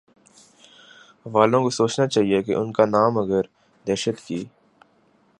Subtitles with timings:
[1.25, 3.41] والوں کو سوچنا چاہیے کہ ان کانام اگر
[3.87, 4.43] دہشت کی